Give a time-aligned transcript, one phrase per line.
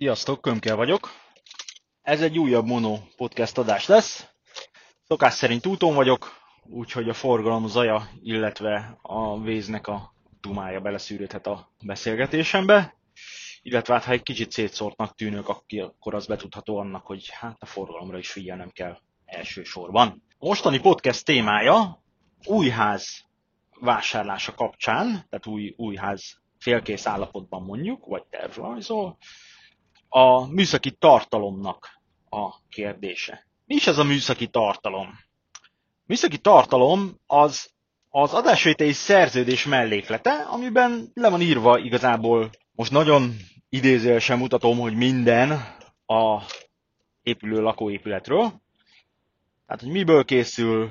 [0.00, 1.10] Sziasztok, Kömkel vagyok.
[2.02, 4.26] Ez egy újabb Mono podcast adás lesz.
[5.06, 6.32] Szokás szerint úton vagyok,
[6.64, 12.96] úgyhogy a forgalom zaja, illetve a véznek a tumája beleszűrődhet a beszélgetésembe.
[13.62, 18.18] Illetve hát, ha egy kicsit szétszórtnak tűnök, akkor az betudható annak, hogy hát a forgalomra
[18.18, 20.22] is figyelnem kell elsősorban.
[20.38, 22.02] A mostani podcast témája
[22.44, 23.24] új ház
[23.80, 29.18] vásárlása kapcsán, tehát új, új ház félkész állapotban mondjuk, vagy tervrajzol,
[30.12, 31.88] a műszaki tartalomnak
[32.30, 33.46] a kérdése.
[33.66, 35.08] Mi is ez a műszaki tartalom?
[35.82, 37.70] A műszaki tartalom az
[38.12, 43.36] az adásvételi szerződés melléklete, amiben le van írva igazából, most nagyon
[43.68, 45.50] idézősen mutatom, hogy minden
[46.06, 46.42] a
[47.22, 48.52] épülő lakóépületről.
[49.66, 50.90] Tehát, hogy miből készül,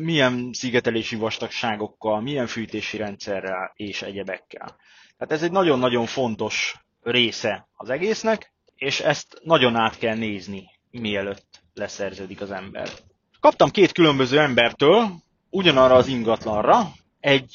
[0.00, 4.76] milyen szigetelési vastagságokkal, milyen fűtési rendszerrel és egyebekkel.
[5.16, 11.62] Tehát ez egy nagyon-nagyon fontos része az egésznek, és ezt nagyon át kell nézni, mielőtt
[11.74, 12.88] leszerződik az ember.
[13.40, 15.08] Kaptam két különböző embertől
[15.50, 17.52] ugyanarra az ingatlanra egy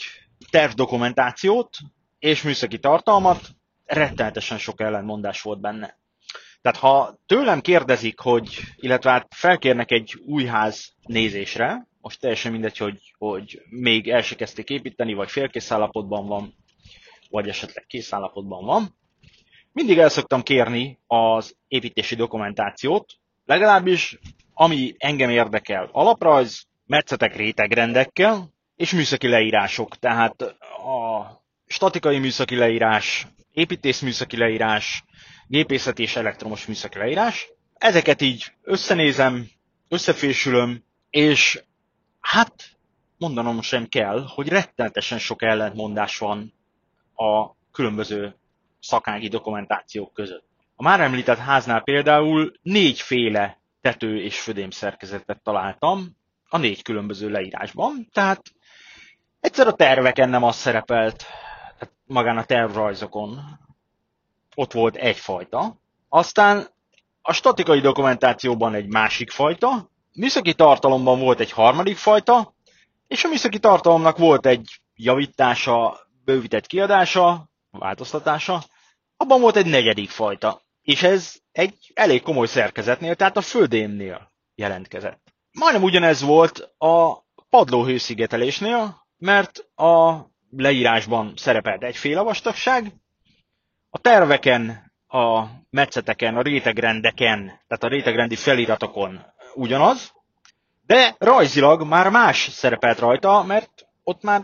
[0.50, 1.78] tervdokumentációt
[2.20, 3.50] és műszaki tartalmat,
[3.86, 5.98] rettenetesen sok ellentmondás volt benne.
[6.62, 12.78] Tehát ha tőlem kérdezik, hogy, illetve hát felkérnek egy új ház nézésre, most teljesen mindegy,
[12.78, 16.56] hogy, hogy még el se kezdték építeni, vagy félkész állapotban van,
[17.30, 18.96] vagy esetleg kész állapotban van,
[19.74, 23.14] mindig el szoktam kérni az építési dokumentációt,
[23.46, 24.20] legalábbis
[24.54, 25.90] ami engem érdekel.
[25.92, 29.98] Alaprajz, metszetek rétegrendekkel, és műszaki leírások.
[29.98, 35.04] Tehát a statikai műszaki leírás, építész műszaki leírás,
[35.48, 37.50] gépészeti és elektromos műszaki leírás.
[37.74, 39.48] Ezeket így összenézem,
[39.88, 41.64] összefésülöm, és
[42.20, 42.54] hát
[43.18, 46.54] mondanom sem kell, hogy rettenetesen sok ellentmondás van
[47.16, 48.36] a különböző
[48.84, 50.46] szakági dokumentációk között.
[50.76, 56.18] A már említett háznál például négyféle tető és födém szerkezetet találtam
[56.50, 58.42] a négy különböző leírásban, tehát
[59.40, 61.18] egyszer a terveken nem az szerepelt,
[61.78, 63.40] tehát magán a tervrajzokon
[64.56, 65.78] ott volt egyfajta,
[66.10, 66.68] aztán
[67.22, 72.54] a statikai dokumentációban egy másik fajta, műszaki tartalomban volt egy harmadik fajta,
[73.08, 78.64] és a műszaki tartalomnak volt egy javítása, bővített kiadása, változtatása,
[79.24, 85.22] abban volt egy negyedik fajta, és ez egy elég komoly szerkezetnél, tehát a földémnél jelentkezett.
[85.52, 92.94] Majdnem ugyanez volt a padlóhőszigetelésnél, mert a leírásban szerepelt egyféle vastagság,
[93.90, 100.12] a terveken, a metszeteken, a rétegrendeken, tehát a rétegrendi feliratokon ugyanaz,
[100.86, 104.42] de rajzilag már más szerepelt rajta, mert ott már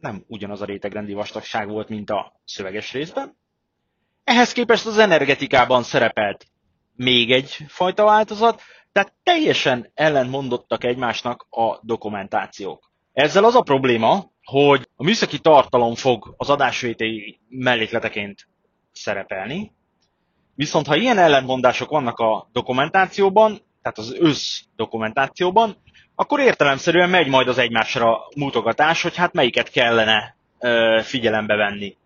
[0.00, 3.36] nem ugyanaz a rétegrendi vastagság volt, mint a szöveges részben,
[4.28, 6.46] ehhez képest az energetikában szerepelt
[6.96, 8.62] még egy fajta változat,
[8.92, 12.90] tehát teljesen ellentmondottak egymásnak a dokumentációk.
[13.12, 18.48] Ezzel az a probléma, hogy a műszaki tartalom fog az adásvételi mellékleteként
[18.92, 19.72] szerepelni,
[20.54, 25.76] viszont ha ilyen ellentmondások vannak a dokumentációban, tehát az össz dokumentációban,
[26.14, 31.96] akkor értelemszerűen megy majd az egymásra mutogatás, hogy hát melyiket kellene ö, figyelembe venni.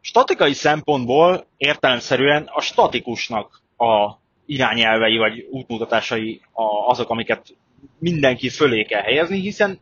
[0.00, 4.10] Statikai szempontból értelemszerűen a statikusnak a
[4.46, 6.40] irányelvei vagy útmutatásai
[6.86, 7.56] azok, amiket
[7.98, 9.80] mindenki fölé kell helyezni, hiszen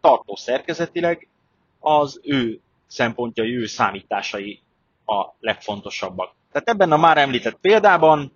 [0.00, 1.28] tartó szerkezetileg
[1.80, 4.60] az ő szempontjai, ő számításai
[5.04, 6.34] a legfontosabbak.
[6.52, 8.32] Tehát ebben a már említett példában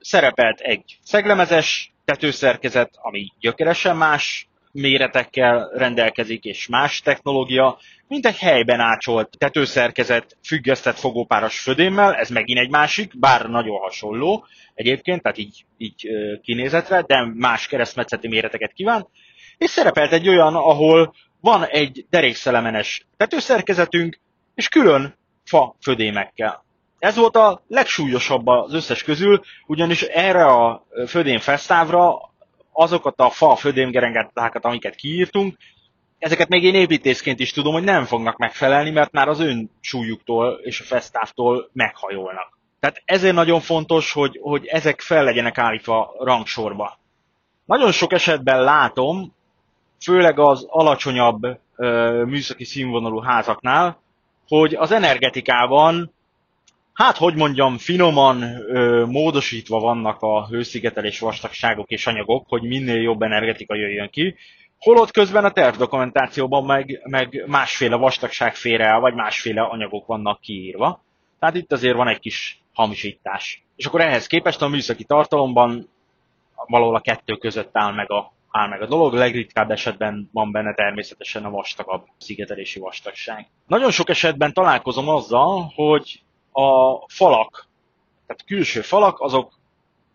[0.00, 8.80] szerepelt egy szeglemezes tetőszerkezet, ami gyökeresen más méretekkel rendelkezik és más technológia, mint egy helyben
[8.80, 15.64] ácsolt tetőszerkezet függesztett fogópáros födémmel, ez megint egy másik, bár nagyon hasonló egyébként, tehát így,
[15.76, 16.08] így
[16.42, 19.06] kinézetre, de más keresztmetszeti méreteket kíván,
[19.58, 24.18] és szerepelt egy olyan, ahol van egy derékszelemenes tetőszerkezetünk,
[24.54, 26.64] és külön fa födémekkel.
[26.98, 32.28] Ez volt a legsúlyosabb az összes közül, ugyanis erre a födém fesztávra
[32.78, 35.56] azokat a fa födémgerengetákat, amiket kiírtunk,
[36.18, 40.60] ezeket még én építészként is tudom, hogy nem fognak megfelelni, mert már az ön súlyuktól
[40.62, 42.58] és a fesztávtól meghajolnak.
[42.80, 46.98] Tehát ezért nagyon fontos, hogy, hogy ezek fel legyenek állítva rangsorba.
[47.64, 49.34] Nagyon sok esetben látom,
[50.00, 51.42] főleg az alacsonyabb
[51.76, 54.00] ö, műszaki színvonalú házaknál,
[54.48, 56.12] hogy az energetikában,
[56.98, 63.22] hát hogy mondjam, finoman ö, módosítva vannak a hőszigetelés vastagságok és anyagok, hogy minél jobb
[63.22, 64.34] energetika jöjjön ki,
[64.78, 71.02] Holott közben a tervdokumentációban meg, meg másféle vastagság fér el, vagy másféle anyagok vannak kiírva.
[71.38, 73.62] Tehát itt azért van egy kis hamisítás.
[73.76, 75.88] és akkor ehhez képest a műszaki tartalomban
[76.66, 79.12] valahol a kettő között áll meg a, áll meg a dolog.
[79.14, 83.46] Legritkább esetben van benne természetesen a vastagabb szigetelési vastagság.
[83.66, 86.22] Nagyon sok esetben találkozom azzal, hogy
[86.58, 87.66] a falak,
[88.26, 89.52] tehát külső falak, azok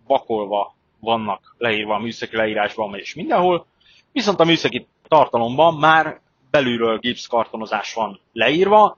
[0.08, 3.66] vakolva vannak leírva a műszaki leírásban és mindenhol,
[4.12, 6.20] viszont a műszaki tartalomban már
[6.52, 8.98] belülről gipszkartonozás van leírva.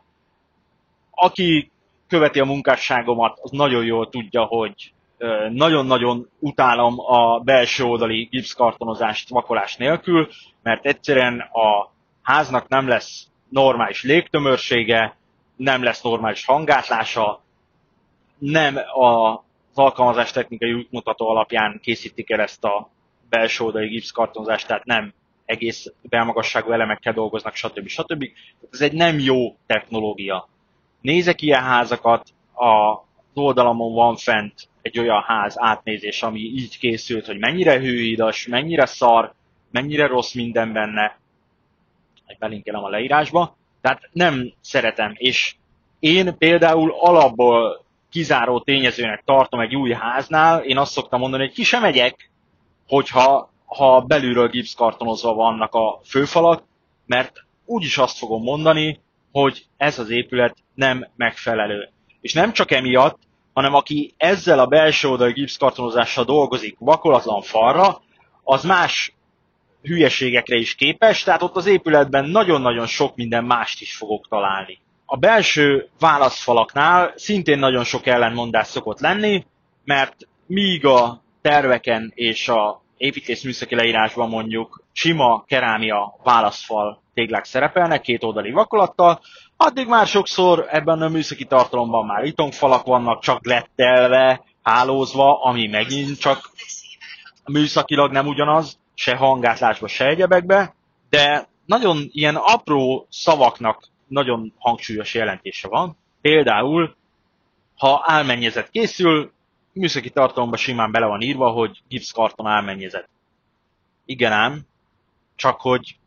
[1.11, 1.71] Aki
[2.07, 4.93] követi a munkásságomat, az nagyon jól tudja, hogy
[5.49, 10.27] nagyon-nagyon utálom a belső oldali gipszkartonozást vakolás nélkül,
[10.63, 15.17] mert egyszerűen a háznak nem lesz normális légtömörsége,
[15.55, 17.43] nem lesz normális hangátlása,
[18.37, 19.43] nem a
[19.77, 22.89] az alkalmazás technikai útmutató alapján készítik el ezt a
[23.29, 25.13] belső oldali gipszkartonozást, tehát nem
[25.45, 27.87] egész belmagasságú elemekkel dolgoznak, stb.
[27.87, 28.25] stb.
[28.71, 30.47] Ez egy nem jó technológia.
[31.01, 33.03] Nézek ilyen házakat, a
[33.33, 39.33] oldalamon van fent egy olyan ház átnézés, ami így készült, hogy mennyire hőidas, mennyire szar,
[39.71, 41.19] mennyire rossz minden benne,
[42.25, 45.55] egy belinkelem a leírásba, tehát nem szeretem, és
[45.99, 51.63] én például alapból kizáró tényezőnek tartom egy új háznál, én azt szoktam mondani, hogy ki
[51.63, 52.31] sem megyek,
[52.87, 56.63] hogyha ha belülről gipszkartonozva vannak a főfalak,
[57.05, 57.33] mert
[57.65, 58.99] úgyis azt fogom mondani,
[59.31, 61.89] hogy ez az épület nem megfelelő.
[62.21, 63.19] És nem csak emiatt,
[63.53, 68.01] hanem aki ezzel a belső oldali gipszkartonozással dolgozik vakolatlan falra,
[68.43, 69.13] az más
[69.85, 74.79] hülyeségekre is képes, tehát ott az épületben nagyon-nagyon sok minden mást is fogok találni.
[75.05, 79.45] A belső válaszfalaknál szintén nagyon sok ellenmondás szokott lenni,
[79.83, 80.15] mert
[80.47, 88.51] míg a terveken és a építészműszaki leírásban mondjuk sima kerámia válaszfal téglák szerepelnek, két oldali
[88.51, 89.19] vakolattal,
[89.57, 96.19] addig már sokszor ebben a műszaki tartalomban már itongfalak vannak, csak lettelve, hálózva, ami megint
[96.19, 96.51] csak
[97.45, 100.75] műszakilag nem ugyanaz, se hangátlásba, se egyebekbe,
[101.09, 105.97] de nagyon ilyen apró szavaknak nagyon hangsúlyos jelentése van.
[106.21, 106.95] Például,
[107.75, 109.31] ha álmennyezet készül,
[109.73, 113.09] műszaki tartalomban simán bele van írva, hogy gipszkarton álmennyezet.
[114.05, 114.61] Igen ám,
[115.35, 115.97] csak hogy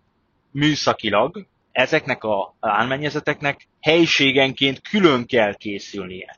[0.50, 6.36] műszakilag ezeknek a álmennyezeteknek helységenként külön kell készülnie.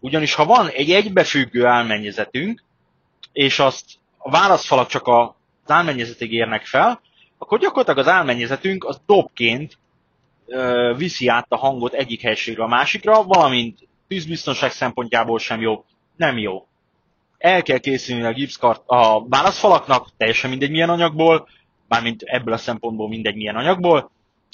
[0.00, 2.62] Ugyanis ha van egy egybefüggő álmennyezetünk,
[3.32, 3.84] és azt
[4.18, 5.06] a válaszfalak csak
[5.66, 7.00] az álmennyezetig érnek fel,
[7.38, 9.78] akkor gyakorlatilag az álmennyezetünk az dobként
[10.46, 13.78] ö, viszi át a hangot egyik helységre a másikra, valamint
[14.08, 15.84] tűzbiztonság szempontjából sem jó,
[16.16, 16.66] nem jó.
[17.38, 21.48] El kell készülni a gipszkart a válaszfalaknak, teljesen mindegy milyen anyagból,
[21.88, 24.10] mármint ebből a szempontból mindegy milyen anyagból,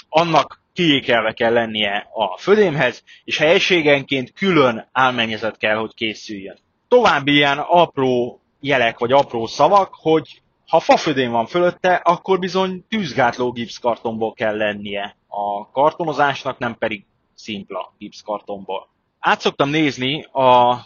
[0.09, 6.59] annak kiékelve kell lennie a födémhez, és helységenként külön álmennyezet kell, hogy készüljön.
[6.88, 13.52] További ilyen apró jelek vagy apró szavak, hogy ha fafödém van fölötte, akkor bizony tűzgátló
[13.52, 17.04] gipszkartonból kell lennie a kartonozásnak, nem pedig
[17.34, 18.88] szimpla gipszkartonból.
[19.19, 20.78] Át szoktam nézni, a,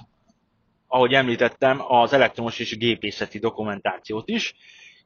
[0.86, 4.54] ahogy említettem, az elektromos és gépészeti dokumentációt is.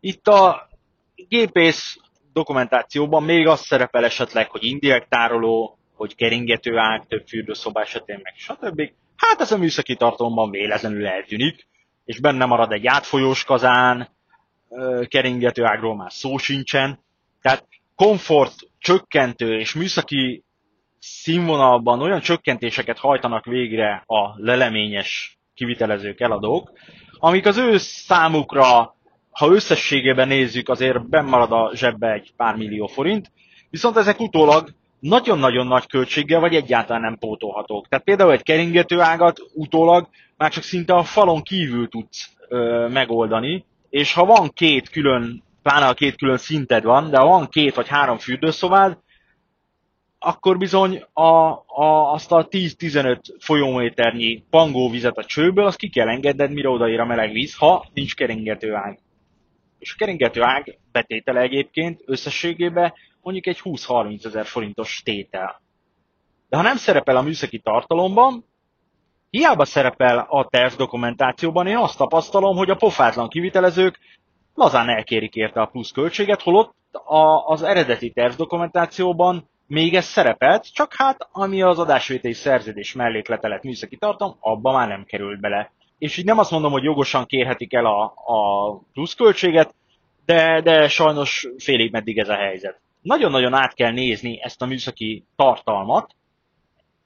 [0.00, 0.68] Itt a
[1.14, 1.96] gépész
[2.32, 8.34] dokumentációban még az szerepel esetleg, hogy indirekt tároló, hogy keringető ág, több fürdőszoba esetén, meg
[8.36, 8.82] stb.
[9.16, 11.68] Hát ez a műszaki tartalomban véletlenül eltűnik,
[12.04, 14.18] és benne marad egy átfolyós kazán,
[15.08, 16.98] keringető ágról már szó sincsen.
[17.42, 20.44] Tehát komfort csökkentő és műszaki
[20.98, 26.72] színvonalban olyan csökkentéseket hajtanak végre a leleményes kivitelezők, eladók,
[27.18, 28.94] amik az ő számukra
[29.30, 33.30] ha összességében nézzük, azért marad a zsebbe egy pár millió forint,
[33.70, 34.68] viszont ezek utólag
[35.00, 37.88] nagyon-nagyon nagy költséggel, vagy egyáltalán nem pótolhatók.
[37.88, 43.64] Tehát például egy keringető ágat utólag már csak szinte a falon kívül tudsz ö, megoldani,
[43.90, 47.74] és ha van két külön, pláne a két külön szinted van, de ha van két
[47.74, 48.98] vagy három fürdőszobád,
[50.18, 51.22] akkor bizony a,
[51.66, 57.04] a, azt a 10-15 folyóméternyi pangóvizet a csőből, azt ki kell engedned, mire odaér a
[57.04, 58.98] meleg víz, ha nincs keringető ág
[59.80, 62.92] és a keringető ág betétele egyébként összességében
[63.22, 65.62] mondjuk egy 20-30 ezer forintos tétel.
[66.48, 68.44] De ha nem szerepel a műszaki tartalomban,
[69.30, 73.98] hiába szerepel a terv dokumentációban, én azt tapasztalom, hogy a pofátlan kivitelezők
[74.54, 80.72] lazán elkérik érte a plusz költséget, holott a, az eredeti terv dokumentációban még ez szerepelt,
[80.72, 85.70] csak hát ami az adásvételi szerződés mellékletelet műszaki tartalom, abba már nem került bele
[86.00, 89.74] és így nem azt mondom, hogy jogosan kérhetik el a, a pluszköltséget,
[90.24, 92.80] de, de sajnos félig meddig ez a helyzet.
[93.02, 96.14] Nagyon-nagyon át kell nézni ezt a műszaki tartalmat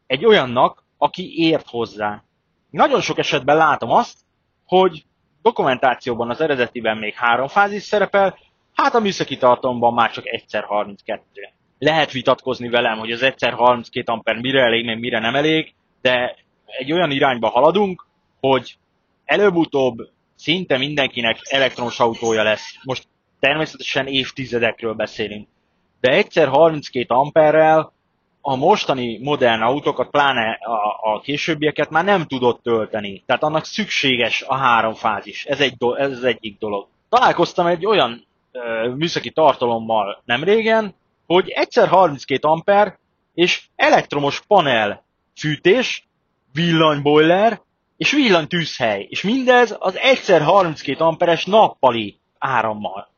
[0.07, 2.23] egy olyannak, aki ért hozzá.
[2.70, 4.18] Nagyon sok esetben látom azt,
[4.66, 5.04] hogy
[5.42, 8.38] dokumentációban az eredetiben még három fázis szerepel,
[8.75, 11.23] hát a műszaki tartalomban már csak egyszer 32.
[11.78, 16.37] Lehet vitatkozni velem, hogy az egyszer 32 amper mire elég, meg mire nem elég, de
[16.66, 18.06] egy olyan irányba haladunk,
[18.40, 18.76] hogy
[19.25, 19.96] előbb-utóbb
[20.34, 22.76] szinte mindenkinek elektromos autója lesz.
[22.82, 23.06] Most
[23.40, 25.49] természetesen évtizedekről beszélünk.
[26.00, 27.93] De egyszer 32 amperrel
[28.46, 33.22] a mostani modern autókat, pláne a, a későbbieket már nem tudott tölteni.
[33.26, 35.44] Tehát annak szükséges a három fázis.
[35.44, 36.86] Ez, egy do, ez az egyik dolog.
[37.08, 40.94] Találkoztam egy olyan ö, műszaki tartalommal nem régen,
[41.26, 42.98] hogy egyszer 32 amper
[43.34, 45.04] és elektromos panel
[45.36, 46.08] fűtés,
[46.52, 47.60] villanyboiler
[47.96, 49.06] és villanytűzhely.
[49.10, 53.08] És mindez az egyszer 32 amperes nappali árammal.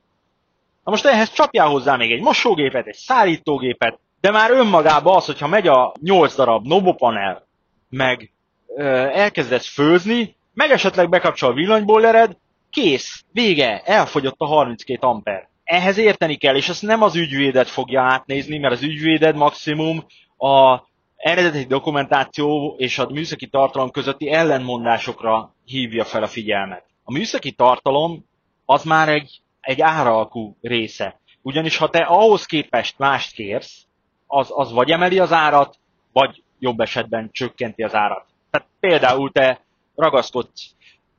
[0.84, 5.46] Na most ehhez csapjál hozzá még egy mosógépet, egy szállítógépet, de már önmagában az, hogyha
[5.46, 7.46] megy a 8 darab nobopanel,
[7.88, 8.32] meg
[8.76, 12.36] ö, elkezdesz főzni, meg esetleg bekapcsol a villanybollered,
[12.70, 15.48] kész, vége, elfogyott a 32 amper.
[15.64, 20.06] Ehhez érteni kell, és ezt nem az ügyvédet fogja átnézni, mert az ügyvéded maximum
[20.38, 20.80] a
[21.16, 26.84] eredeti dokumentáció és a műszaki tartalom közötti ellenmondásokra hívja fel a figyelmet.
[27.04, 28.24] A műszaki tartalom
[28.64, 31.20] az már egy, egy áralkú része.
[31.42, 33.85] Ugyanis ha te ahhoz képest mást kérsz,
[34.26, 35.78] az, az vagy emeli az árat,
[36.12, 38.26] vagy jobb esetben csökkenti az árat.
[38.50, 39.60] Tehát például te
[39.94, 40.70] ragaszkodsz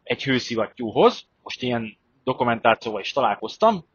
[0.03, 3.85] egy hőszivattyúhoz, most ilyen dokumentációval is találkoztam,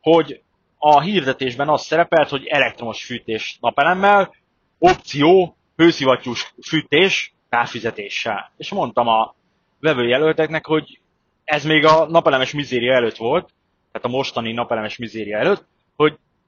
[0.00, 0.42] hogy
[0.78, 4.34] a hirdetésben az szerepelt, hogy elektromos fűtés napelemmel,
[4.78, 8.52] opció hőszivattyús fűtés távfizetéssel.
[8.56, 9.34] És mondtam a
[9.80, 11.00] vevőjelölteknek, hogy
[11.44, 13.50] ez még a napelemes mizéria előtt volt,
[13.92, 15.66] tehát a mostani napelemes mizéria előtt,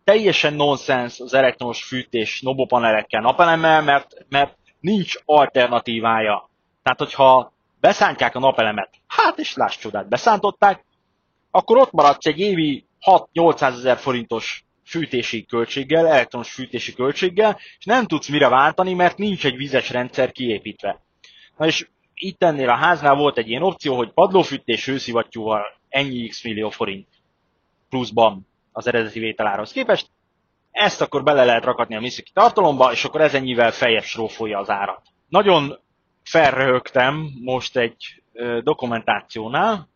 [0.05, 6.51] teljesen nonsens az elektromos fűtés nobopanelekkel, napelemmel, mert, mert nincs alternatívája.
[6.83, 10.85] Tehát, hogyha beszántják a napelemet, hát és láss csodát, beszántották,
[11.51, 18.07] akkor ott maradsz egy évi 6-800 ezer forintos fűtési költséggel, elektromos fűtési költséggel, és nem
[18.07, 21.01] tudsz mire váltani, mert nincs egy vizes rendszer kiépítve.
[21.57, 26.45] Na és itt ennél a háznál volt egy ilyen opció, hogy padlófűtés hőszivattyúval ennyi x
[26.45, 27.09] millió forint
[27.89, 30.11] pluszban az eredeti vételához képest.
[30.71, 34.71] Ezt akkor bele lehet rakatni a műszaki tartalomba, és akkor ez ennyivel feljebb srófolja az
[34.71, 35.03] árat.
[35.29, 35.79] Nagyon
[36.23, 38.23] felröhögtem most egy
[38.63, 39.89] dokumentációnál,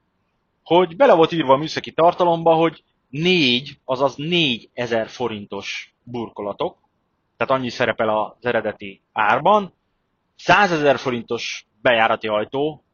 [0.62, 6.78] hogy bele volt írva a műszaki tartalomba, hogy négy, azaz négy ezer forintos burkolatok,
[7.36, 9.72] tehát annyi szerepel az eredeti árban,
[10.36, 12.84] 100 ezer forintos bejárati ajtó,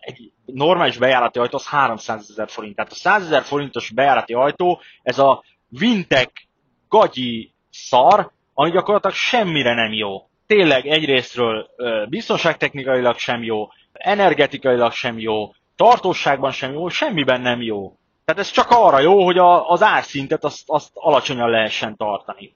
[0.00, 2.76] egy normális bejárati ajtó az 300 ezer forint.
[2.76, 6.48] Tehát a 100 ezer forintos bejárati ajtó, ez a Vintek
[6.88, 10.28] gagyi szar, ami gyakorlatilag semmire nem jó.
[10.46, 11.66] Tényleg egyrésztről
[12.08, 17.96] biztonságtechnikailag sem jó, energetikailag sem jó, tartóságban sem jó, semmiben nem jó.
[18.24, 22.54] Tehát ez csak arra jó, hogy a, az árszintet azt, azt alacsonyan lehessen tartani.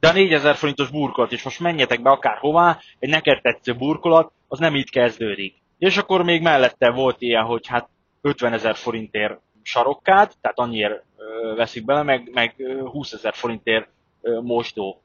[0.00, 4.58] De a 4000 forintos burkolat, és most menjetek be akárhová, egy neked tetsző burkolat, az
[4.58, 5.62] nem így kezdődik.
[5.78, 7.88] És akkor még mellette volt ilyen, hogy hát
[8.20, 11.02] 50 ezer forintért sarokkád, tehát annyiért
[11.56, 12.54] veszik bele, meg, meg
[12.84, 13.88] 20 ezer forintért
[14.42, 15.02] mosdó.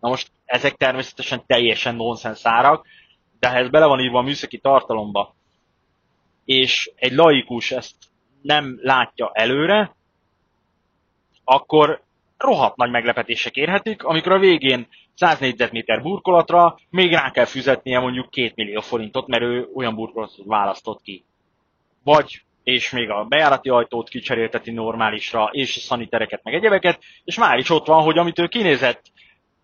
[0.00, 2.86] Na most ezek természetesen teljesen nonsens árak,
[3.38, 5.34] de ez bele van írva a műszaki tartalomba,
[6.44, 7.96] és egy laikus ezt
[8.42, 9.94] nem látja előre,
[11.44, 12.02] akkor
[12.38, 18.30] rohadt nagy meglepetések érhetik, amikor a végén 100 négyzetméter burkolatra még rá kell fizetnie mondjuk
[18.30, 21.24] 2 millió forintot, mert ő olyan burkolatot választott ki.
[22.02, 27.58] Vagy, és még a bejárati ajtót kicserélteti normálisra, és a szanitereket, meg egyebeket, és már
[27.58, 29.02] is ott van, hogy amit ő kinézett,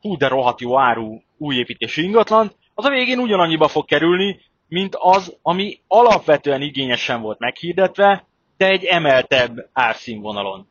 [0.01, 5.37] hú de rohadt jó áru újépítési ingatlan, az a végén ugyanannyiba fog kerülni, mint az,
[5.43, 8.27] ami alapvetően igényesen volt meghirdetve,
[8.57, 10.69] de egy emeltebb árszínvonalon.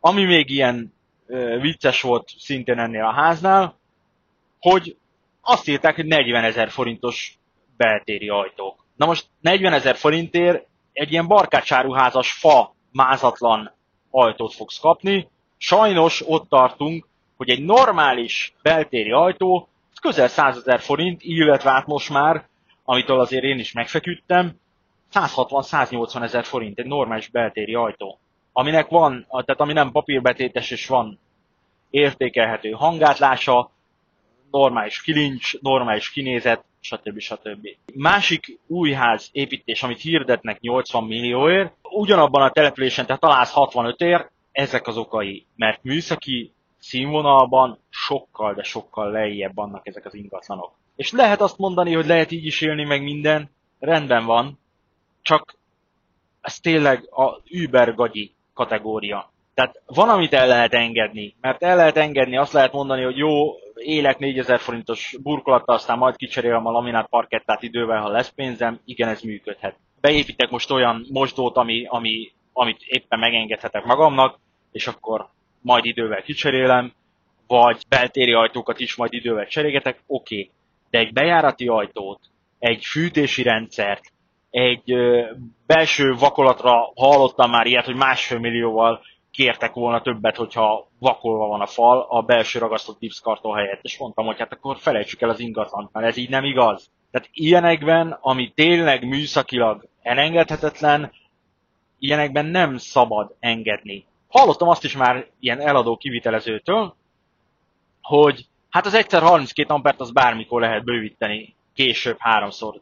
[0.00, 0.94] Ami még ilyen
[1.26, 3.78] ö, vicces volt szintén ennél a háznál,
[4.70, 4.96] hogy
[5.40, 7.38] azt írták, hogy 40 ezer forintos
[7.76, 8.84] beltéri ajtók.
[8.96, 13.72] Na most 40 ezer forintért egy ilyen barkácsáruházas fa mázatlan
[14.10, 15.28] ajtót fogsz kapni.
[15.56, 17.06] Sajnos ott tartunk,
[17.36, 19.68] hogy egy normális beltéri ajtó
[20.00, 22.48] közel 100 ezer forint, illetve hát most már,
[22.84, 24.56] amitől azért én is megfeküdtem,
[25.14, 28.18] 160-180 ezer forint egy normális beltéri ajtó,
[28.52, 31.18] aminek van, tehát ami nem papírbetétes és van
[31.90, 33.74] értékelhető hangátlása,
[34.58, 37.18] normális kilincs, normális kinézet, stb.
[37.18, 37.68] stb.
[37.94, 44.28] Másik új ház építés, amit hirdetnek 80 millióért, ugyanabban a településen, tehát találsz 65 ér,
[44.52, 50.72] ezek az okai, mert műszaki színvonalban sokkal, de sokkal lejjebb vannak ezek az ingatlanok.
[50.96, 54.58] És lehet azt mondani, hogy lehet így is élni meg minden, rendben van,
[55.22, 55.56] csak
[56.40, 59.32] ez tényleg a Uber gagyi kategória.
[59.56, 63.54] Tehát van, amit el lehet engedni, mert el lehet engedni, azt lehet mondani, hogy jó,
[63.74, 69.08] élek 4000 forintos burkolattal, aztán majd kicserélem a laminát parkettát idővel, ha lesz pénzem, igen,
[69.08, 69.76] ez működhet.
[70.00, 74.38] Beépítek most olyan mosdót, ami, ami, amit éppen megengedhetek magamnak,
[74.72, 75.28] és akkor
[75.60, 76.92] majd idővel kicserélem,
[77.46, 80.34] vagy beltéri ajtókat is majd idővel cserélgetek, oké.
[80.34, 80.50] Okay.
[80.90, 82.20] De egy bejárati ajtót,
[82.58, 84.12] egy fűtési rendszert,
[84.50, 84.94] egy
[85.66, 89.00] belső vakolatra hallottam már ilyet, hogy másfél millióval
[89.36, 93.82] kértek volna többet, hogyha vakolva van a fal a belső ragasztott gipszkarton helyett.
[93.82, 96.90] És mondtam, hogy hát akkor felejtsük el az ingatlant, mert ez így nem igaz.
[97.10, 101.12] Tehát ilyenekben, ami tényleg műszakilag elengedhetetlen,
[101.98, 104.06] ilyenekben nem szabad engedni.
[104.28, 106.94] Hallottam azt is már ilyen eladó kivitelezőtől,
[108.02, 112.80] hogy hát az egyszer 32 ampert az bármikor lehet bővíteni, később háromszor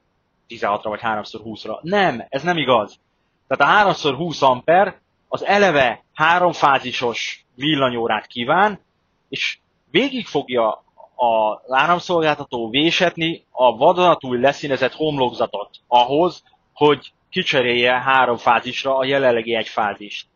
[0.49, 1.81] 16-ra vagy 3x20-ra.
[1.81, 3.01] Nem, ez nem igaz.
[3.49, 8.81] Tehát a 3x20 amper az eleve háromfázisos villanyórát kíván,
[9.29, 9.59] és
[9.91, 10.85] végig fogja
[11.17, 16.43] a áramszolgáltató vésetni a vadonatúj leszínezett homlokzatot ahhoz,
[16.73, 20.27] hogy kicserélje három fázisra a jelenlegi egy fázist.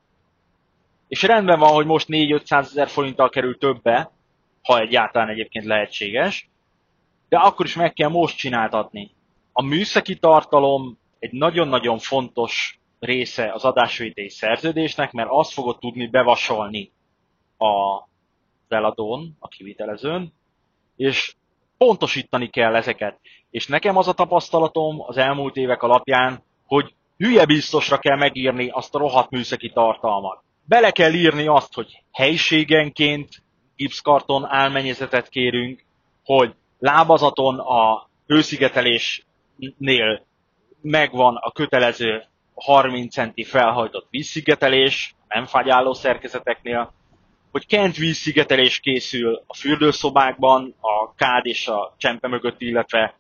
[1.09, 4.11] És rendben van, hogy most 4-500 ezer forinttal kerül többe,
[4.63, 6.49] ha egyáltalán egyébként lehetséges,
[7.29, 9.11] de akkor is meg kell most csináltatni.
[9.53, 16.93] A műszaki tartalom egy nagyon-nagyon fontos része az adásvételi szerződésnek, mert azt fogod tudni bevasolni
[17.59, 18.07] a
[18.69, 20.33] eladón, a kivitelezőn,
[20.97, 21.35] és
[21.79, 23.21] pontosítani kell ezeket.
[23.51, 28.95] És nekem az a tapasztalatom az elmúlt évek alapján, hogy hülye biztosra kell megírni azt
[28.95, 30.43] a rohadt műszaki tartalmat.
[30.65, 33.29] Bele kell írni azt, hogy helységenként
[33.77, 35.85] gipszkarton álmennyezetet kérünk,
[36.25, 40.27] hogy lábazaton a hőszigetelésnél
[40.81, 42.25] megvan a kötelező
[42.65, 46.93] 30 centi felhajtott vízszigetelés, nem fagyálló szerkezeteknél,
[47.51, 53.15] hogy kent vízszigetelés készül a fürdőszobákban, a kád és a csempe mögött, illetve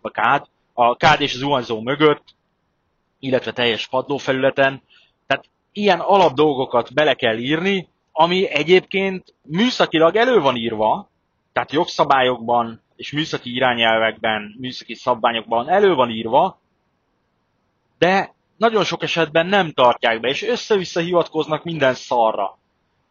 [0.00, 2.24] a kád, a kád és az zuhanyzó mögött,
[3.18, 4.82] illetve teljes padlófelületen.
[5.26, 11.10] Tehát ilyen alap dolgokat bele kell írni, ami egyébként műszakilag elő van írva,
[11.52, 16.60] tehát jogszabályokban és műszaki irányelvekben, műszaki szabványokban elő van írva,
[17.98, 22.58] de nagyon sok esetben nem tartják be, és össze-vissza hivatkoznak minden szarra.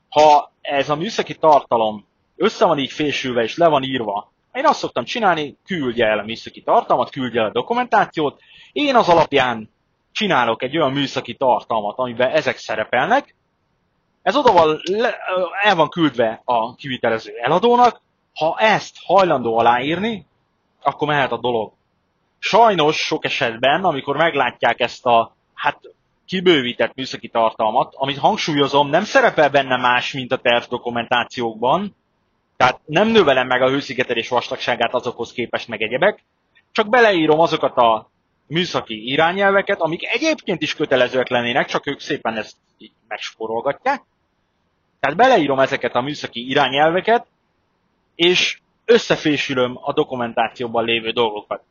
[0.10, 4.80] Ha ez a műszaki tartalom össze van így fésülve és le van írva, én azt
[4.80, 8.40] szoktam csinálni, küldje el a műszaki tartalmat, küldje el a dokumentációt,
[8.72, 9.70] én az alapján
[10.12, 13.36] csinálok egy olyan műszaki tartalmat, amiben ezek szerepelnek,
[14.22, 14.80] ez oda van,
[15.62, 18.02] el van küldve a kivitelező eladónak,
[18.34, 20.26] ha ezt hajlandó aláírni,
[20.82, 21.72] akkor mehet a dolog.
[22.40, 25.80] Sajnos sok esetben, amikor meglátják ezt a hát
[26.26, 31.96] kibővített műszaki tartalmat, amit hangsúlyozom, nem szerepel benne más, mint a terv dokumentációkban,
[32.58, 36.24] tehát nem növelem meg a hőszigetelés vastagságát azokhoz képest meg egyebek,
[36.72, 38.10] csak beleírom azokat a
[38.48, 44.02] műszaki irányelveket, amik egyébként is kötelezőek lennének, csak ők szépen ezt így megsporolgatják.
[45.00, 47.26] Tehát beleírom ezeket a műszaki irányelveket,
[48.16, 51.64] és összefésülöm a dokumentációban lévő dolgokat.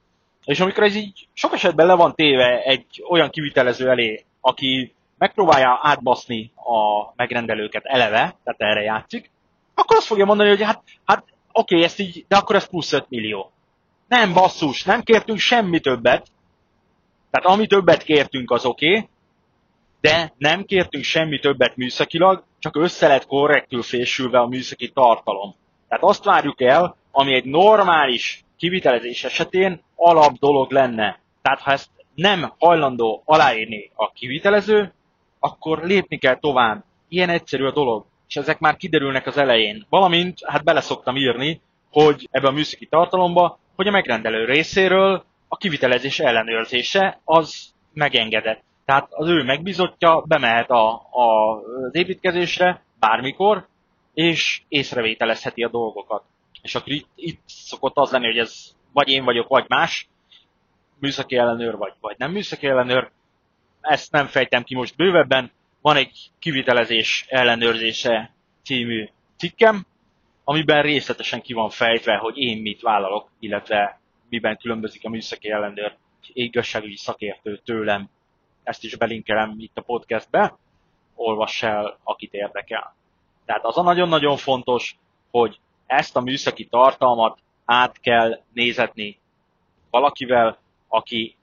[0.48, 5.78] És amikor ez így sok esetben le van téve egy olyan kivitelező elé, aki megpróbálja
[5.82, 9.30] átbaszni a megrendelőket eleve, tehát erre játszik,
[9.74, 12.92] akkor azt fogja mondani, hogy hát, hát oké, okay, ezt így, de akkor ez plusz
[12.92, 13.50] 5 millió.
[14.08, 16.26] Nem basszus, nem kértünk semmi többet,
[17.30, 19.08] tehát ami többet kértünk az oké, okay,
[20.00, 25.54] de nem kértünk semmi többet műszakilag, csak össze lett korrektül fésülve a műszaki tartalom.
[25.88, 31.20] Tehát azt várjuk el, ami egy normális kivitelezés esetén alap dolog lenne.
[31.42, 34.92] Tehát ha ezt nem hajlandó aláírni a kivitelező,
[35.38, 36.84] akkor lépni kell tovább.
[37.08, 38.04] Ilyen egyszerű a dolog.
[38.28, 39.86] És ezek már kiderülnek az elején.
[39.88, 45.56] Valamint, hát bele szoktam írni, hogy ebbe a műszaki tartalomba, hogy a megrendelő részéről a
[45.56, 48.62] kivitelezés ellenőrzése az megengedett.
[48.84, 51.54] Tehát az ő megbizotja bemehet a, a,
[51.86, 53.66] az építkezésre bármikor,
[54.14, 56.22] és észrevételezheti a dolgokat.
[56.62, 60.08] És akkor itt, itt szokott az lenni, hogy ez vagy én vagyok, vagy más,
[60.98, 63.10] műszaki ellenőr, vagy, vagy nem műszaki ellenőr.
[63.80, 65.50] Ezt nem fejtem ki most bővebben.
[65.80, 69.86] Van egy kivitelezés ellenőrzése című cikkem,
[70.44, 75.96] amiben részletesen ki van fejtve, hogy én mit vállalok, illetve miben különbözik a műszaki ellenőr
[76.32, 78.10] igazságügyi szakértő tőlem.
[78.62, 80.56] Ezt is belinkelem itt a podcastbe,
[81.14, 82.96] olvass el, akit érdekel.
[83.46, 84.96] Tehát az a nagyon-nagyon fontos,
[85.30, 85.58] hogy
[85.88, 89.18] ezt a műszaki tartalmat át kell nézetni
[89.90, 91.36] valakivel, aki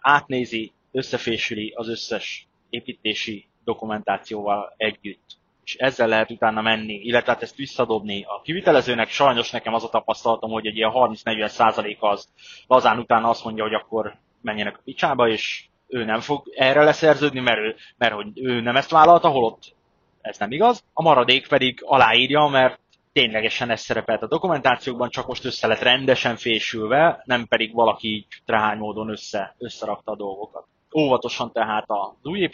[0.00, 5.36] átnézi, összefésüli az összes építési dokumentációval együtt
[5.68, 8.22] és ezzel lehet utána menni, illetve hát ezt visszadobni.
[8.22, 12.28] A kivitelezőnek sajnos nekem az a tapasztalatom, hogy egy ilyen 30-40 százalék az
[12.66, 17.40] lazán utána azt mondja, hogy akkor menjenek a picsába, és ő nem fog erre leszerződni,
[17.40, 19.76] mert, ő, mert hogy ő nem ezt vállalta, holott
[20.20, 20.84] ez nem igaz.
[20.92, 22.78] A maradék pedig aláírja, mert
[23.12, 28.78] ténylegesen ez szerepelt a dokumentációkban, csak most össze lett rendesen fésülve, nem pedig valaki trehány
[28.78, 30.66] módon össze, összerakta a dolgokat.
[30.96, 32.50] Óvatosan tehát az új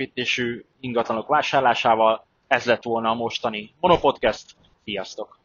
[0.81, 4.55] ingatlanok vásárlásával, ez lett volna a mostani Monopodcast.
[4.85, 5.44] Sziasztok!